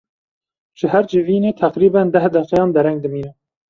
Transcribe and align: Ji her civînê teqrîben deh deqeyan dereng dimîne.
Ji 0.77 0.85
her 0.93 1.03
civînê 1.11 1.51
teqrîben 1.61 2.07
deh 2.13 2.25
deqeyan 2.35 2.69
dereng 2.75 2.99
dimîne. 3.03 3.31